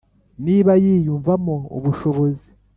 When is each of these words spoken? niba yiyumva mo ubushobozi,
niba 0.45 0.71
yiyumva 0.83 1.33
mo 1.45 1.55
ubushobozi, 1.77 2.47